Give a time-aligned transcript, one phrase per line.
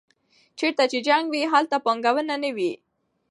[0.59, 2.71] چېرته چې جنګ وي هلته پانګونه نه وي.